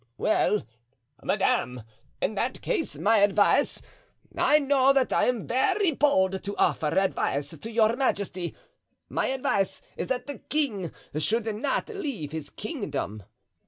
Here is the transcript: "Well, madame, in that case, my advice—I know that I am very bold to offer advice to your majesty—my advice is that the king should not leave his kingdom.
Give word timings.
"Well, 0.17 0.63
madame, 1.21 1.83
in 2.23 2.33
that 2.33 2.63
case, 2.63 2.97
my 2.97 3.19
advice—I 3.19 4.57
know 4.57 4.93
that 4.93 5.13
I 5.13 5.25
am 5.27 5.45
very 5.45 5.91
bold 5.91 6.41
to 6.41 6.57
offer 6.57 6.87
advice 6.87 7.49
to 7.55 7.69
your 7.71 7.95
majesty—my 7.95 9.27
advice 9.27 9.83
is 9.95 10.07
that 10.07 10.25
the 10.25 10.39
king 10.39 10.91
should 11.19 11.53
not 11.55 11.89
leave 11.89 12.31
his 12.31 12.49
kingdom. 12.49 13.21